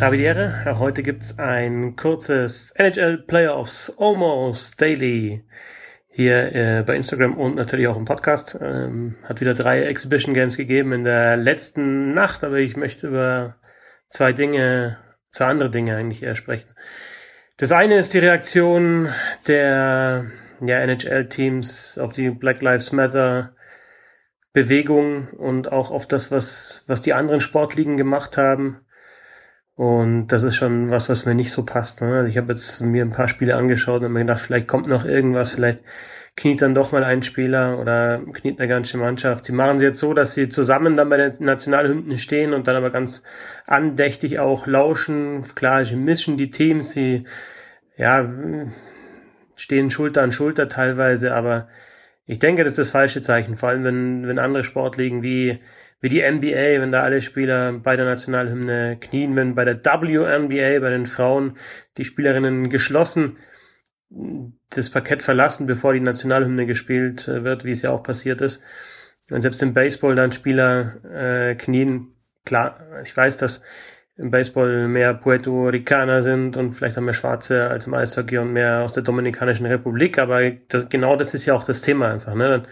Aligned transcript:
Habe 0.00 0.16
die 0.16 0.24
Ehre. 0.24 0.78
Heute 0.78 1.02
gibt's 1.02 1.38
ein 1.38 1.96
kurzes 1.96 2.72
NHL 2.72 3.18
Playoffs 3.18 3.96
Almost 3.98 4.80
Daily 4.80 5.44
hier 6.08 6.54
äh, 6.54 6.82
bei 6.86 6.96
Instagram 6.96 7.36
und 7.38 7.54
natürlich 7.54 7.86
auch 7.86 7.96
im 7.96 8.04
Podcast. 8.04 8.58
Ähm, 8.60 9.16
hat 9.22 9.40
wieder 9.40 9.54
drei 9.54 9.82
Exhibition 9.84 10.34
Games 10.34 10.56
gegeben 10.56 10.92
in 10.92 11.04
der 11.04 11.36
letzten 11.36 12.12
Nacht, 12.12 12.44
aber 12.44 12.58
ich 12.58 12.76
möchte 12.76 13.08
über 13.08 13.56
zwei 14.08 14.32
Dinge, 14.32 14.98
zwei 15.30 15.46
andere 15.46 15.70
Dinge 15.70 15.96
eigentlich 15.96 16.22
eher 16.22 16.34
sprechen. 16.34 16.68
Das 17.56 17.72
eine 17.72 17.96
ist 17.96 18.14
die 18.14 18.18
Reaktion 18.18 19.08
der 19.46 20.26
ja, 20.60 20.78
NHL-Teams 20.80 21.98
auf 21.98 22.12
die 22.12 22.30
Black 22.30 22.62
Lives 22.62 22.92
Matter 22.92 23.54
Bewegung 24.52 25.28
und 25.30 25.72
auch 25.72 25.90
auf 25.90 26.06
das, 26.06 26.30
was, 26.30 26.84
was 26.86 27.00
die 27.00 27.12
anderen 27.12 27.40
Sportligen 27.40 27.96
gemacht 27.96 28.36
haben. 28.36 28.83
Und 29.76 30.28
das 30.28 30.44
ist 30.44 30.56
schon 30.56 30.90
was, 30.90 31.08
was 31.08 31.26
mir 31.26 31.34
nicht 31.34 31.50
so 31.50 31.64
passt. 31.64 32.00
Ne? 32.00 32.14
Also 32.14 32.28
ich 32.28 32.36
habe 32.36 32.52
jetzt 32.52 32.80
mir 32.80 33.04
ein 33.04 33.10
paar 33.10 33.28
Spiele 33.28 33.56
angeschaut 33.56 34.02
und 34.02 34.12
mir 34.12 34.20
gedacht, 34.20 34.40
vielleicht 34.40 34.68
kommt 34.68 34.88
noch 34.88 35.04
irgendwas, 35.04 35.52
vielleicht 35.52 35.82
kniet 36.36 36.62
dann 36.62 36.74
doch 36.74 36.92
mal 36.92 37.04
ein 37.04 37.22
Spieler 37.22 37.78
oder 37.78 38.20
kniet 38.32 38.58
eine 38.58 38.68
ganze 38.68 38.96
Mannschaft. 38.96 39.44
Sie 39.44 39.52
machen 39.52 39.78
sie 39.78 39.84
jetzt 39.84 40.00
so, 40.00 40.14
dass 40.14 40.32
sie 40.32 40.48
zusammen 40.48 40.96
dann 40.96 41.08
bei 41.08 41.16
den 41.16 41.32
Nationalhymnen 41.44 42.18
stehen 42.18 42.54
und 42.54 42.68
dann 42.68 42.76
aber 42.76 42.90
ganz 42.90 43.22
andächtig 43.66 44.38
auch 44.38 44.66
lauschen. 44.66 45.44
Klar, 45.54 45.84
sie 45.84 45.96
mischen 45.96 46.36
die 46.36 46.50
Teams, 46.50 46.92
sie 46.92 47.24
ja 47.96 48.28
stehen 49.56 49.90
Schulter 49.90 50.22
an 50.22 50.32
Schulter 50.32 50.68
teilweise, 50.68 51.34
aber 51.34 51.68
ich 52.26 52.38
denke, 52.38 52.62
das 52.62 52.72
ist 52.72 52.78
das 52.78 52.90
falsche 52.90 53.22
Zeichen, 53.22 53.56
vor 53.56 53.68
allem 53.68 53.84
wenn, 53.84 54.26
wenn 54.26 54.38
andere 54.38 54.62
Sportligen 54.62 55.22
wie, 55.22 55.60
wie 56.00 56.08
die 56.08 56.22
NBA, 56.22 56.80
wenn 56.80 56.92
da 56.92 57.02
alle 57.02 57.20
Spieler 57.20 57.72
bei 57.72 57.96
der 57.96 58.06
Nationalhymne 58.06 58.96
knien, 59.00 59.36
wenn 59.36 59.54
bei 59.54 59.64
der 59.64 59.84
WNBA, 59.84 60.80
bei 60.80 60.90
den 60.90 61.06
Frauen, 61.06 61.56
die 61.98 62.04
Spielerinnen 62.04 62.68
geschlossen 62.70 63.36
das 64.70 64.90
Parkett 64.90 65.22
verlassen, 65.22 65.66
bevor 65.66 65.92
die 65.92 66.00
Nationalhymne 66.00 66.66
gespielt 66.66 67.28
äh, 67.28 67.44
wird, 67.44 67.64
wie 67.64 67.70
es 67.70 67.82
ja 67.82 67.90
auch 67.90 68.02
passiert 68.02 68.40
ist. 68.40 68.62
Und 69.30 69.40
selbst 69.40 69.62
im 69.62 69.72
Baseball 69.72 70.14
dann 70.14 70.32
Spieler 70.32 71.04
äh, 71.04 71.54
knien, 71.54 72.14
klar, 72.44 72.80
ich 73.02 73.16
weiß, 73.16 73.38
dass 73.38 73.62
im 74.16 74.30
Baseball 74.30 74.86
mehr 74.88 75.12
Puerto 75.14 75.68
Ricaner 75.68 76.22
sind 76.22 76.56
und 76.56 76.72
vielleicht 76.72 76.96
auch 76.96 77.02
mehr 77.02 77.14
Schwarze 77.14 77.68
als 77.68 77.86
im 77.86 77.94
Eishockey 77.94 78.38
und 78.38 78.52
mehr 78.52 78.82
aus 78.82 78.92
der 78.92 79.02
Dominikanischen 79.02 79.66
Republik, 79.66 80.18
aber 80.18 80.50
das, 80.68 80.88
genau 80.88 81.16
das 81.16 81.34
ist 81.34 81.46
ja 81.46 81.54
auch 81.54 81.64
das 81.64 81.82
Thema 81.82 82.12
einfach. 82.12 82.34
Ne? 82.34 82.62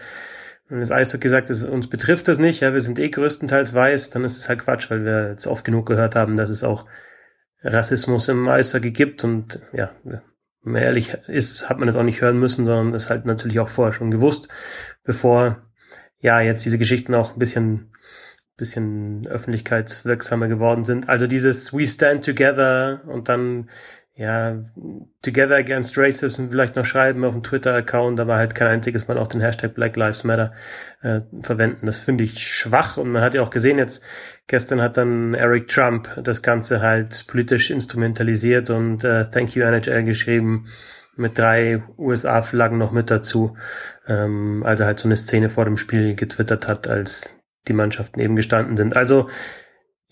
Wenn 0.69 0.79
das 0.79 0.91
Eishockey 0.91 1.27
sagt, 1.27 1.49
es, 1.49 1.65
uns 1.65 1.87
betrifft 1.87 2.27
das 2.29 2.39
nicht, 2.39 2.61
ja, 2.61 2.71
wir 2.71 2.79
sind 2.79 2.97
eh 2.97 3.09
größtenteils 3.09 3.73
weiß, 3.73 4.09
dann 4.11 4.23
ist 4.23 4.37
es 4.37 4.47
halt 4.47 4.59
Quatsch, 4.59 4.89
weil 4.89 5.03
wir 5.03 5.29
jetzt 5.29 5.47
oft 5.47 5.65
genug 5.65 5.85
gehört 5.85 6.15
haben, 6.15 6.37
dass 6.37 6.49
es 6.49 6.63
auch 6.63 6.85
Rassismus 7.61 8.29
im 8.29 8.47
Eishockey 8.47 8.91
gibt 8.91 9.23
und 9.25 9.59
ja, 9.73 9.91
wenn 10.03 10.21
man 10.73 10.81
ehrlich 10.81 11.13
ist, 11.27 11.69
hat 11.69 11.77
man 11.77 11.87
das 11.87 11.97
auch 11.97 12.03
nicht 12.03 12.21
hören 12.21 12.39
müssen, 12.39 12.65
sondern 12.65 12.93
ist 12.93 13.09
halt 13.09 13.25
natürlich 13.25 13.59
auch 13.59 13.69
vorher 13.69 13.91
schon 13.91 14.11
gewusst, 14.11 14.47
bevor 15.03 15.61
ja 16.19 16.39
jetzt 16.39 16.63
diese 16.63 16.77
Geschichten 16.77 17.13
auch 17.13 17.33
ein 17.33 17.39
bisschen 17.39 17.91
bisschen 18.57 19.25
öffentlichkeitswirksamer 19.27 20.47
geworden 20.47 20.83
sind. 20.83 21.09
Also 21.09 21.27
dieses 21.27 21.73
We 21.73 21.87
Stand 21.87 22.25
Together 22.25 23.01
und 23.07 23.29
dann 23.29 23.69
ja 24.15 24.63
Together 25.23 25.55
Against 25.55 25.97
Racism 25.97 26.49
vielleicht 26.49 26.75
noch 26.75 26.85
schreiben 26.85 27.25
auf 27.25 27.33
dem 27.33 27.41
Twitter-Account, 27.41 28.19
aber 28.19 28.35
halt 28.35 28.53
kein 28.53 28.67
einziges 28.67 29.07
Mal 29.07 29.17
auch 29.17 29.27
den 29.27 29.41
Hashtag 29.41 29.73
Black 29.73 29.95
Lives 29.95 30.23
Matter 30.23 30.53
äh, 31.01 31.21
verwenden. 31.41 31.87
Das 31.87 31.97
finde 31.97 32.23
ich 32.23 32.45
schwach 32.45 32.97
und 32.97 33.11
man 33.11 33.23
hat 33.23 33.33
ja 33.33 33.41
auch 33.41 33.49
gesehen 33.49 33.79
jetzt, 33.79 34.03
gestern 34.47 34.81
hat 34.81 34.97
dann 34.97 35.33
Eric 35.33 35.67
Trump 35.67 36.09
das 36.23 36.43
Ganze 36.43 36.81
halt 36.81 37.25
politisch 37.27 37.71
instrumentalisiert 37.71 38.69
und 38.69 39.03
äh, 39.03 39.29
Thank 39.31 39.55
you 39.55 39.63
NHL 39.63 40.03
geschrieben 40.03 40.65
mit 41.15 41.37
drei 41.37 41.83
USA-Flaggen 41.97 42.77
noch 42.77 42.91
mit 42.91 43.09
dazu, 43.09 43.55
ähm, 44.07 44.63
also 44.65 44.85
halt 44.85 44.99
so 44.99 45.07
eine 45.07 45.15
Szene 45.15 45.49
vor 45.49 45.65
dem 45.65 45.77
Spiel 45.77 46.15
getwittert 46.15 46.67
hat, 46.67 46.87
als 46.87 47.42
die 47.67 47.73
Mannschaften 47.73 48.19
eben 48.19 48.35
gestanden 48.35 48.77
sind. 48.77 48.95
Also 48.95 49.29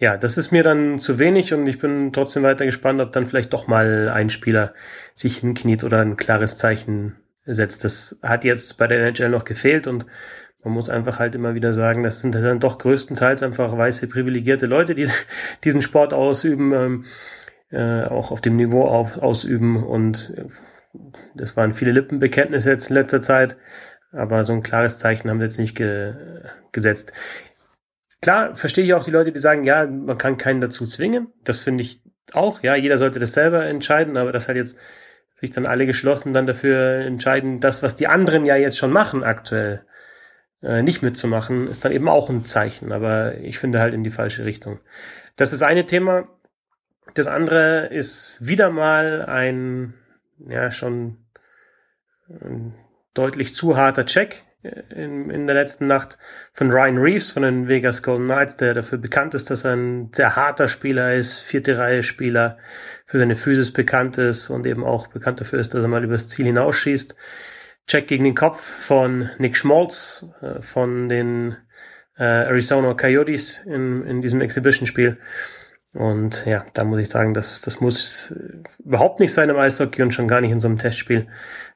ja, 0.01 0.17
das 0.17 0.37
ist 0.37 0.51
mir 0.51 0.63
dann 0.63 0.97
zu 0.97 1.19
wenig 1.19 1.53
und 1.53 1.67
ich 1.67 1.77
bin 1.77 2.11
trotzdem 2.11 2.41
weiter 2.41 2.65
gespannt, 2.65 3.01
ob 3.01 3.11
dann 3.11 3.27
vielleicht 3.27 3.53
doch 3.53 3.67
mal 3.67 4.09
ein 4.09 4.31
Spieler 4.31 4.73
sich 5.13 5.37
hinkniet 5.37 5.83
oder 5.83 5.99
ein 5.99 6.17
klares 6.17 6.57
Zeichen 6.57 7.17
setzt. 7.45 7.83
Das 7.83 8.17
hat 8.23 8.43
jetzt 8.43 8.77
bei 8.77 8.87
der 8.87 8.99
NHL 8.99 9.29
noch 9.29 9.43
gefehlt 9.43 9.85
und 9.85 10.07
man 10.63 10.73
muss 10.73 10.89
einfach 10.89 11.19
halt 11.19 11.35
immer 11.35 11.53
wieder 11.53 11.73
sagen, 11.73 12.03
das 12.03 12.21
sind 12.21 12.35
dann 12.35 12.59
doch 12.59 12.79
größtenteils 12.79 13.43
einfach 13.43 13.77
weiße 13.77 14.07
privilegierte 14.07 14.65
Leute, 14.65 14.95
die 14.95 15.07
diesen 15.63 15.83
Sport 15.83 16.13
ausüben, 16.15 16.71
ähm, 16.73 17.05
äh, 17.69 18.05
auch 18.05 18.31
auf 18.31 18.41
dem 18.41 18.55
Niveau 18.55 18.85
auf, 18.85 19.19
ausüben 19.19 19.83
und 19.83 20.33
das 21.35 21.55
waren 21.55 21.73
viele 21.73 21.91
Lippenbekenntnisse 21.91 22.71
jetzt 22.71 22.89
in 22.89 22.95
letzter 22.95 23.21
Zeit. 23.21 23.55
Aber 24.11 24.43
so 24.43 24.53
ein 24.53 24.63
klares 24.63 24.99
Zeichen 24.99 25.29
haben 25.29 25.39
wir 25.39 25.45
jetzt 25.45 25.59
nicht 25.59 25.75
ge 25.75 26.13
gesetzt. 26.71 27.13
Klar, 28.21 28.55
verstehe 28.55 28.85
ich 28.85 28.93
auch 28.93 29.03
die 29.03 29.11
Leute, 29.11 29.31
die 29.31 29.39
sagen, 29.39 29.63
ja, 29.63 29.87
man 29.87 30.17
kann 30.17 30.37
keinen 30.37 30.61
dazu 30.61 30.85
zwingen. 30.85 31.27
Das 31.43 31.59
finde 31.59 31.81
ich 31.83 32.01
auch. 32.33 32.61
Ja, 32.61 32.75
jeder 32.75 32.97
sollte 32.97 33.19
das 33.19 33.33
selber 33.33 33.65
entscheiden, 33.65 34.17
aber 34.17 34.31
das 34.31 34.47
halt 34.47 34.57
jetzt 34.57 34.77
sich 35.41 35.49
dann 35.49 35.65
alle 35.65 35.87
geschlossen 35.87 36.33
dann 36.33 36.45
dafür 36.45 36.99
entscheiden, 36.99 37.59
das, 37.59 37.81
was 37.81 37.95
die 37.95 38.07
anderen 38.07 38.45
ja 38.45 38.55
jetzt 38.55 38.77
schon 38.77 38.91
machen 38.91 39.23
aktuell, 39.23 39.83
äh, 40.61 40.83
nicht 40.83 41.01
mitzumachen, 41.01 41.67
ist 41.67 41.83
dann 41.83 41.91
eben 41.91 42.07
auch 42.07 42.29
ein 42.29 42.45
Zeichen. 42.45 42.91
Aber 42.91 43.35
ich 43.39 43.57
finde 43.57 43.79
halt 43.79 43.95
in 43.95 44.03
die 44.03 44.11
falsche 44.11 44.45
Richtung. 44.45 44.79
Das 45.35 45.51
ist 45.51 45.63
eine 45.63 45.87
Thema. 45.87 46.27
Das 47.15 47.27
andere 47.27 47.87
ist 47.87 48.45
wieder 48.45 48.69
mal 48.69 49.25
ein, 49.25 49.95
ja, 50.47 50.69
schon 50.69 51.17
deutlich 53.13 53.53
zu 53.55 53.77
harter 53.77 54.05
Check 54.05 54.43
in, 54.63 55.29
in 55.29 55.47
der 55.47 55.55
letzten 55.55 55.87
Nacht 55.87 56.17
von 56.53 56.71
Ryan 56.71 56.97
Reeves 56.97 57.31
von 57.31 57.43
den 57.43 57.67
Vegas 57.67 58.03
Golden 58.03 58.25
Knights, 58.25 58.57
der 58.57 58.73
dafür 58.73 58.99
bekannt 58.99 59.33
ist, 59.33 59.49
dass 59.49 59.65
er 59.65 59.75
ein 59.75 60.09
sehr 60.13 60.35
harter 60.35 60.67
Spieler 60.67 61.15
ist, 61.15 61.41
vierte 61.41 61.77
Reihe 61.77 62.03
Spieler, 62.03 62.57
für 63.05 63.17
seine 63.17 63.35
Physis 63.35 63.71
bekannt 63.71 64.17
ist 64.17 64.49
und 64.49 64.67
eben 64.67 64.83
auch 64.83 65.07
bekannt 65.07 65.41
dafür 65.41 65.59
ist, 65.59 65.73
dass 65.73 65.83
er 65.83 65.87
mal 65.87 66.03
übers 66.03 66.27
Ziel 66.27 66.45
hinausschießt. 66.45 67.15
Check 67.87 68.07
gegen 68.07 68.23
den 68.23 68.35
Kopf 68.35 68.61
von 68.61 69.29
Nick 69.39 69.57
Schmaltz 69.57 70.27
äh, 70.41 70.61
von 70.61 71.09
den 71.09 71.57
äh, 72.17 72.23
Arizona 72.23 72.93
Coyotes 72.93 73.63
in, 73.65 74.05
in 74.05 74.21
diesem 74.21 74.41
Exhibition-Spiel. 74.41 75.17
Und 75.93 76.45
ja, 76.45 76.63
da 76.73 76.85
muss 76.85 76.99
ich 76.99 77.09
sagen, 77.09 77.33
das, 77.33 77.61
das 77.61 77.81
muss 77.81 78.33
überhaupt 78.83 79.19
nicht 79.19 79.33
sein 79.33 79.49
im 79.49 79.57
Eishockey 79.57 80.01
und 80.01 80.13
schon 80.13 80.27
gar 80.27 80.39
nicht 80.39 80.51
in 80.51 80.59
so 80.59 80.67
einem 80.67 80.77
Testspiel. 80.77 81.27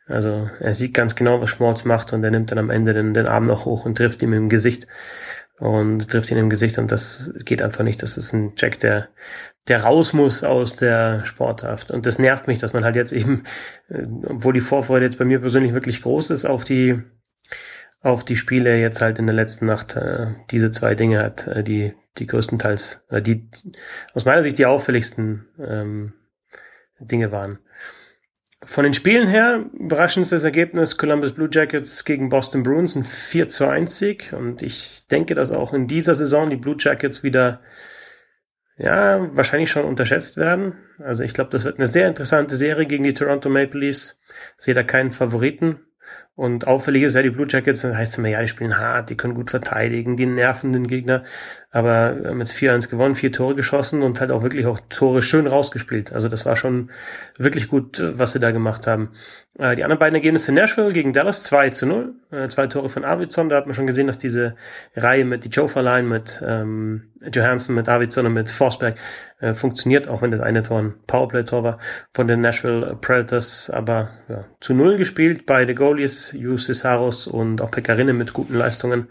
Also 0.07 0.49
er 0.59 0.73
sieht 0.73 0.93
ganz 0.93 1.15
genau, 1.15 1.41
was 1.41 1.49
Schmolz 1.49 1.83
macht 1.83 2.13
und 2.13 2.23
er 2.23 2.31
nimmt 2.31 2.51
dann 2.51 2.59
am 2.59 2.69
Ende 2.69 2.93
den, 2.93 3.13
den 3.13 3.27
Arm 3.27 3.43
noch 3.43 3.65
hoch 3.65 3.85
und 3.85 3.97
trifft 3.97 4.21
ihm 4.21 4.33
im 4.33 4.49
Gesicht 4.49 4.87
und 5.59 6.09
trifft 6.09 6.31
ihn 6.31 6.37
im 6.37 6.49
Gesicht 6.49 6.77
und 6.77 6.91
das 6.91 7.33
geht 7.43 7.61
einfach 7.61 7.83
nicht. 7.83 8.01
Das 8.03 8.17
ist 8.17 8.31
ein 8.31 8.55
Check, 8.55 8.79
der, 8.79 9.09
der 9.67 9.83
raus 9.83 10.13
muss 10.13 10.43
aus 10.43 10.75
der 10.75 11.25
Sporthaft. 11.25 11.91
Und 11.91 12.05
das 12.05 12.19
nervt 12.19 12.47
mich, 12.47 12.59
dass 12.59 12.73
man 12.73 12.83
halt 12.83 12.95
jetzt 12.95 13.13
eben, 13.13 13.43
äh, 13.89 14.05
obwohl 14.27 14.53
die 14.53 14.61
Vorfreude 14.61 15.05
jetzt 15.05 15.17
bei 15.17 15.25
mir 15.25 15.39
persönlich 15.39 15.73
wirklich 15.73 16.01
groß 16.01 16.29
ist 16.29 16.45
auf 16.45 16.63
die, 16.63 17.01
auf 18.05 18.23
die 18.23 18.35
Spiele 18.35 18.77
jetzt 18.77 19.01
halt 19.01 19.17
in 19.17 19.25
der 19.25 19.35
letzten 19.35 19.65
Nacht 19.65 19.95
äh, 19.95 20.27
diese 20.51 20.69
zwei 20.69 20.93
Dinge 20.93 21.19
hat, 21.23 21.47
äh, 21.47 21.63
die, 21.63 21.93
die 22.17 22.27
größtenteils, 22.27 23.03
äh, 23.09 23.21
die, 23.21 23.49
aus 24.13 24.25
meiner 24.25 24.43
Sicht 24.43 24.59
die 24.59 24.67
auffälligsten 24.67 25.47
ähm, 25.59 26.13
Dinge 26.99 27.31
waren. 27.31 27.57
Von 28.63 28.83
den 28.83 28.93
Spielen 28.93 29.27
her, 29.27 29.65
überraschendes 29.73 30.43
Ergebnis 30.43 30.97
Columbus 30.97 31.33
Blue 31.33 31.49
Jackets 31.51 32.05
gegen 32.05 32.29
Boston 32.29 32.61
Bruins, 32.61 32.95
ein 32.95 33.03
4 33.03 33.49
zu 33.49 33.67
1 33.67 33.97
Sieg. 33.97 34.33
Und 34.37 34.61
ich 34.61 35.07
denke, 35.07 35.33
dass 35.33 35.51
auch 35.51 35.73
in 35.73 35.87
dieser 35.87 36.13
Saison 36.13 36.49
die 36.49 36.55
Blue 36.55 36.75
Jackets 36.77 37.23
wieder, 37.23 37.61
ja, 38.77 39.29
wahrscheinlich 39.35 39.71
schon 39.71 39.85
unterschätzt 39.85 40.37
werden. 40.37 40.75
Also 40.99 41.23
ich 41.23 41.33
glaube, 41.33 41.49
das 41.49 41.65
wird 41.65 41.77
eine 41.77 41.87
sehr 41.87 42.07
interessante 42.07 42.55
Serie 42.55 42.85
gegen 42.85 43.03
die 43.03 43.13
Toronto 43.13 43.49
Maple 43.49 43.79
Leafs. 43.79 44.19
Sehe 44.57 44.75
da 44.75 44.83
keinen 44.83 45.11
Favoriten. 45.11 45.79
Und 46.35 46.67
auffällig 46.67 47.03
ist 47.03 47.15
ja, 47.15 47.21
die 47.21 47.29
Blue 47.29 47.47
Jackets, 47.49 47.81
das 47.81 47.95
heißt 47.95 48.17
immer, 48.17 48.27
ja, 48.27 48.41
die 48.41 48.47
spielen 48.47 48.77
hart, 48.77 49.09
die 49.09 49.15
können 49.15 49.35
gut 49.35 49.51
verteidigen, 49.51 50.17
die 50.17 50.25
nerven 50.25 50.73
den 50.73 50.85
Gegner. 50.85 51.23
Aber 51.75 52.15
wir 52.21 52.29
haben 52.29 52.39
jetzt 52.39 52.55
4-1 52.55 52.89
gewonnen, 52.89 53.15
vier 53.15 53.33
Tore 53.33 53.53
geschossen 53.53 54.01
und 54.01 54.21
halt 54.21 54.31
auch 54.31 54.43
wirklich 54.43 54.65
auch 54.65 54.79
Tore 54.87 55.21
schön 55.21 55.45
rausgespielt. 55.45 56.13
Also 56.13 56.29
das 56.29 56.45
war 56.45 56.55
schon 56.55 56.89
wirklich 57.37 57.67
gut, 57.67 58.01
was 58.01 58.31
sie 58.31 58.39
da 58.39 58.51
gemacht 58.51 58.87
haben. 58.87 59.09
Äh, 59.59 59.75
die 59.75 59.83
anderen 59.83 59.99
beiden 59.99 60.15
Ergebnisse 60.15 60.53
Nashville 60.53 60.93
gegen 60.93 61.11
Dallas 61.11 61.43
2 61.43 61.71
zu 61.71 61.85
0. 61.85 62.13
Äh, 62.31 62.47
zwei 62.47 62.67
Tore 62.67 62.87
von 62.87 63.03
Arvidsson. 63.03 63.49
Da 63.49 63.57
hat 63.57 63.65
man 63.65 63.75
schon 63.75 63.87
gesehen, 63.87 64.07
dass 64.07 64.17
diese 64.17 64.55
Reihe 64.95 65.25
mit 65.25 65.43
die 65.43 65.49
Jofa-Line 65.49 66.07
mit 66.07 66.41
ähm, 66.47 67.11
Johansson, 67.33 67.75
mit 67.75 67.89
Arvidsson 67.89 68.25
und 68.25 68.33
mit 68.33 68.51
Forsberg 68.51 68.95
äh, 69.41 69.53
funktioniert, 69.53 70.07
auch 70.07 70.21
wenn 70.21 70.31
das 70.31 70.39
eine 70.39 70.61
Tor 70.61 70.79
ein 70.79 70.93
Powerplay-Tor 71.07 71.63
war 71.63 71.79
von 72.13 72.27
den 72.27 72.39
Nashville 72.39 72.97
Predators. 73.01 73.69
Aber 73.69 74.11
ja, 74.29 74.45
zu 74.61 74.73
0 74.73 74.95
gespielt. 74.95 75.45
Beide 75.45 75.75
Goalies, 75.75 76.24
Cesaros 76.33 77.27
und 77.27 77.61
auch 77.61 77.71
Pekarinne 77.71 78.13
mit 78.13 78.33
guten 78.33 78.55
Leistungen. 78.55 79.07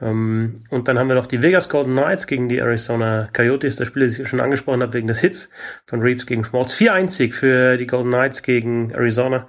Ähm, 0.00 0.56
und 0.70 0.88
dann 0.88 0.98
haben 0.98 1.08
wir 1.08 1.14
noch 1.14 1.26
die 1.26 1.42
Vegas 1.42 1.68
Golden 1.68 1.94
Knights 1.94 2.26
gegen 2.26 2.48
die 2.48 2.58
Arizona 2.58 3.28
Coyotes, 3.32 3.76
das 3.76 3.88
Spiel, 3.88 4.06
das 4.06 4.18
ich 4.18 4.28
schon 4.28 4.40
angesprochen 4.40 4.82
habe, 4.82 4.94
wegen 4.94 5.06
des 5.06 5.20
Hits 5.20 5.50
von 5.86 6.02
Reeves 6.02 6.26
gegen 6.26 6.44
Schmolz. 6.44 6.74
4-1 6.74 7.32
für 7.32 7.76
die 7.76 7.86
Golden 7.86 8.10
Knights 8.10 8.42
gegen 8.42 8.90
Arizona. 8.90 9.46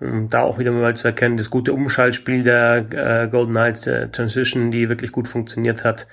Ähm, 0.00 0.28
da 0.28 0.42
auch 0.42 0.58
wieder 0.58 0.70
mal 0.70 0.94
zu 0.94 1.08
erkennen, 1.08 1.36
das 1.36 1.50
gute 1.50 1.72
Umschaltspiel 1.72 2.42
der 2.42 2.86
äh, 2.92 3.28
Golden 3.28 3.52
Knights, 3.52 3.82
der 3.82 4.10
Transition, 4.10 4.70
die 4.70 4.88
wirklich 4.88 5.12
gut 5.12 5.28
funktioniert 5.28 5.84
hat. 5.84 6.06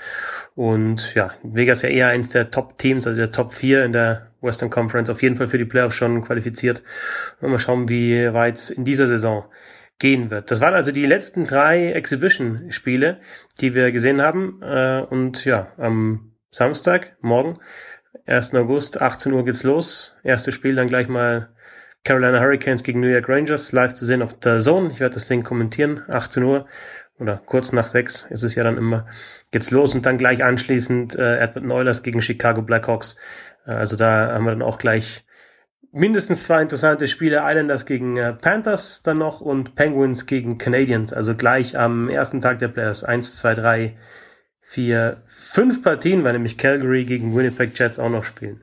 Und 0.56 1.14
ja, 1.16 1.32
Vegas 1.44 1.82
ja 1.84 1.90
eher 1.90 2.08
eins 2.08 2.30
der 2.30 2.52
Top-Teams, 2.52 3.08
also 3.08 3.18
der 3.18 3.32
Top 3.32 3.54
4 3.54 3.86
in 3.86 3.94
der 3.94 4.28
Western 4.42 4.70
Conference, 4.70 5.10
auf 5.10 5.22
jeden 5.22 5.36
Fall 5.36 5.48
für 5.48 5.58
die 5.58 5.66
Playoffs 5.66 5.96
schon 5.96 6.22
qualifiziert. 6.24 6.84
Mal 7.42 7.60
schauen, 7.60 7.90
wie 7.90 8.34
weit 8.34 8.70
in 8.70 8.84
dieser 8.84 9.08
Saison 9.08 9.46
gehen 10.00 10.32
wird. 10.32 10.50
Das 10.50 10.62
waren 10.62 10.74
also 10.74 10.92
die 10.92 11.06
letzten 11.06 11.46
drei 11.46 11.92
Exhibition-Spiele, 11.92 13.20
die 13.60 13.76
wir 13.76 13.92
gesehen 13.92 14.22
haben. 14.22 14.62
Äh, 14.64 15.02
und 15.10 15.46
ja, 15.46 15.74
am 15.78 16.34
Samstag, 16.52 17.18
morgen, 17.22 17.60
1. 18.26 18.56
August, 18.56 19.02
18 19.02 19.34
Uhr 19.34 19.46
geht's 19.46 19.64
los. 19.64 20.18
Erstes 20.24 20.56
Spiel 20.56 20.76
dann 20.76 20.88
gleich 20.88 21.08
mal 21.08 21.50
Carolina 22.04 22.40
Hurricanes 22.40 22.84
gegen 22.84 23.02
New 23.02 23.08
York 23.08 23.28
Rangers 23.28 23.72
live 23.72 23.94
zu 23.94 24.06
sehen 24.06 24.22
auf 24.22 24.34
der 24.40 24.60
Zone. 24.60 24.92
Ich 24.92 25.00
werde 25.00 25.16
das 25.16 25.28
Ding 25.28 25.44
kommentieren, 25.44 26.04
18 26.08 26.44
Uhr 26.44 26.66
oder 27.20 27.42
kurz 27.46 27.74
nach 27.74 27.88
sechs 27.88 28.24
ist 28.30 28.44
es 28.44 28.56
ja 28.56 28.64
dann 28.64 28.78
immer, 28.78 29.06
geht's 29.52 29.72
los 29.72 29.94
und 29.94 30.06
dann 30.06 30.18
gleich 30.18 30.44
anschließend 30.44 31.16
äh, 31.20 31.40
Edmonton 31.40 31.72
Oilers 31.72 32.02
gegen 32.02 32.22
Chicago 32.22 32.62
Blackhawks. 32.62 33.18
Äh, 33.66 33.72
also 33.72 33.98
da 33.98 34.34
haben 34.34 34.46
wir 34.46 34.52
dann 34.52 34.62
auch 34.62 34.78
gleich 34.78 35.26
mindestens 35.92 36.44
zwei 36.44 36.62
interessante 36.62 37.08
Spiele. 37.08 37.42
Islanders 37.44 37.86
gegen 37.86 38.18
äh, 38.18 38.34
Panthers 38.34 39.02
dann 39.02 39.18
noch 39.18 39.42
und 39.42 39.76
Penguins 39.76 40.26
gegen 40.26 40.58
Canadiens. 40.58 41.14
Also 41.14 41.36
gleich 41.36 41.78
am 41.78 42.10
ersten 42.10 42.42
Tag 42.42 42.60
der 42.60 42.68
Playoffs. 42.68 43.04
Eins, 43.04 43.36
zwei, 43.36 43.54
drei, 43.54 43.98
vier, 44.62 45.24
fünf 45.26 45.82
Partien, 45.82 46.24
weil 46.24 46.34
nämlich 46.34 46.58
Calgary 46.58 47.06
gegen 47.06 47.36
Winnipeg 47.36 47.78
Jets 47.78 48.00
auch 48.00 48.10
noch 48.10 48.24
spielen. 48.24 48.62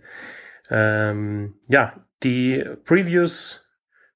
Ähm, 0.70 1.54
ja, 1.68 1.94
die 2.22 2.64
Previews 2.84 3.68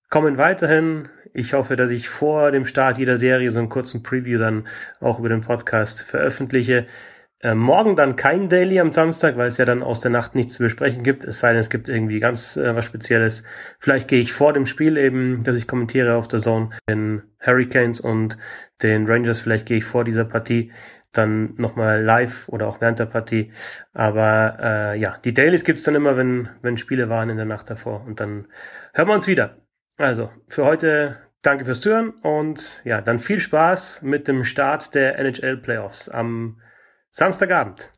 kommen 0.08 0.38
weiterhin. 0.38 1.08
Ich 1.32 1.52
hoffe, 1.52 1.76
dass 1.76 1.90
ich 1.90 2.08
vor 2.08 2.50
dem 2.50 2.64
Start 2.64 2.98
jeder 2.98 3.16
Serie 3.16 3.50
so 3.50 3.60
einen 3.60 3.68
kurzen 3.68 4.02
Preview 4.02 4.38
dann 4.38 4.66
auch 5.00 5.18
über 5.20 5.28
den 5.28 5.42
Podcast 5.42 6.02
veröffentliche. 6.02 6.86
Äh, 7.42 7.54
morgen 7.54 7.96
dann 7.96 8.16
kein 8.16 8.48
Daily 8.48 8.78
am 8.80 8.92
Samstag, 8.92 9.38
weil 9.38 9.48
es 9.48 9.56
ja 9.56 9.64
dann 9.64 9.82
aus 9.82 10.00
der 10.00 10.10
Nacht 10.10 10.34
nichts 10.34 10.54
zu 10.54 10.62
besprechen 10.62 11.02
gibt, 11.02 11.24
es 11.24 11.40
sei 11.40 11.50
denn, 11.50 11.60
es 11.60 11.70
gibt 11.70 11.88
irgendwie 11.88 12.20
ganz 12.20 12.58
äh, 12.58 12.74
was 12.76 12.84
Spezielles. 12.84 13.44
Vielleicht 13.78 14.08
gehe 14.08 14.20
ich 14.20 14.32
vor 14.34 14.52
dem 14.52 14.66
Spiel 14.66 14.98
eben, 14.98 15.42
dass 15.42 15.56
ich 15.56 15.66
kommentiere 15.66 16.16
auf 16.16 16.28
der 16.28 16.38
Zone, 16.38 16.70
den 16.86 17.22
Hurricanes 17.40 18.00
und 18.00 18.36
den 18.82 19.06
Rangers, 19.06 19.40
vielleicht 19.40 19.66
gehe 19.66 19.78
ich 19.78 19.84
vor 19.84 20.04
dieser 20.04 20.26
Partie 20.26 20.70
dann 21.12 21.54
nochmal 21.56 22.02
live 22.02 22.48
oder 22.48 22.68
auch 22.68 22.80
während 22.82 22.98
der 22.98 23.06
Partie. 23.06 23.52
Aber 23.94 24.58
äh, 24.60 24.98
ja, 24.98 25.16
die 25.24 25.34
Dailies 25.34 25.64
gibt's 25.64 25.82
dann 25.82 25.94
immer, 25.94 26.16
wenn, 26.18 26.50
wenn 26.60 26.76
Spiele 26.76 27.08
waren 27.08 27.30
in 27.30 27.36
der 27.36 27.46
Nacht 27.46 27.70
davor. 27.70 28.04
Und 28.06 28.20
dann 28.20 28.48
hören 28.92 29.08
wir 29.08 29.14
uns 29.14 29.26
wieder. 29.26 29.56
Also, 29.96 30.30
für 30.46 30.64
heute 30.66 31.18
danke 31.42 31.64
fürs 31.64 31.80
Zuhören 31.80 32.10
und 32.22 32.82
ja, 32.84 33.00
dann 33.00 33.18
viel 33.18 33.40
Spaß 33.40 34.02
mit 34.02 34.28
dem 34.28 34.44
Start 34.44 34.94
der 34.94 35.18
NHL 35.18 35.56
Playoffs 35.56 36.08
am 36.08 36.60
Samstagabend. 37.12 37.90